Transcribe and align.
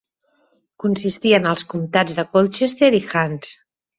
Consistia 0.83 1.41
en 1.41 1.45
els 1.51 1.65
comtats 1.75 2.17
de 2.21 2.27
Colchester 2.37 2.91
i 3.01 3.05
Hants. 3.13 3.55